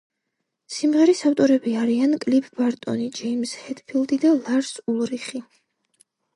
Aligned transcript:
სიმღერის 0.75 1.21
ავტორები 1.29 1.73
არიან 1.81 2.17
კლიფ 2.25 2.49
ბარტონი, 2.61 3.11
ჯეიმზ 3.21 3.55
ჰეტფილდი 3.67 4.21
და 4.27 4.35
ლარს 4.43 4.75
ულრიხი. 4.97 5.47